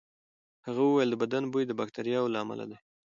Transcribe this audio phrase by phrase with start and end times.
[0.65, 2.77] هغه وویل د بدن بوی د باکتریاوو له امله دی.